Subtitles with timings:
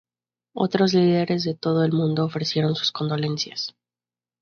[0.55, 3.75] Otros líderes de todo el mundo ofrecieron sus condolencias.